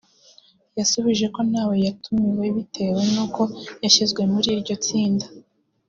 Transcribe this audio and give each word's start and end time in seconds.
yasubije 0.77 1.25
ko 1.35 1.41
nawe 1.51 1.75
yatumiwe 1.85 2.45
bitewe 2.57 3.01
n’uko 3.13 3.41
yashyizwe 3.83 4.21
muri 4.33 4.47
iryo 4.57 4.75
tsinda 4.85 5.25